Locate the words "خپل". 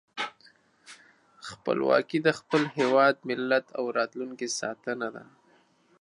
2.39-2.61